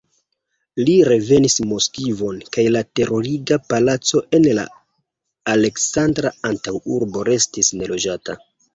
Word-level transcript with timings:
Li 0.87 0.95
revenis 1.11 1.57
Moskvon, 1.73 2.39
kaj 2.57 2.65
la 2.77 2.83
teruriga 3.01 3.59
palaco 3.75 4.25
en 4.41 4.51
la 4.63 4.67
Aleksandra 5.57 6.37
antaŭurbo 6.55 7.31
restis 7.35 7.75
neloĝata. 7.81 8.43